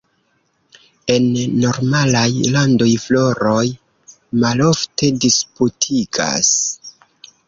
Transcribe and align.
En 1.15 1.25
normalaj 1.65 2.23
landoj, 2.55 2.87
floroj 3.03 3.65
malofte 4.45 5.11
disputigas. 5.27 6.51